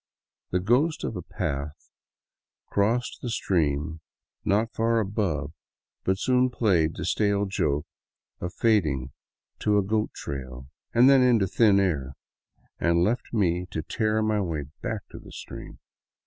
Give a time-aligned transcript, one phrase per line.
[0.49, 1.91] The ghost of a path
[2.71, 4.01] crossed the stream
[4.43, 5.53] not far above,
[6.03, 7.85] but soon played the stale joke
[8.39, 9.11] of fading
[9.59, 12.13] to a goat trail, then into thin air,
[12.79, 15.77] and left me to tear my way back to the stream.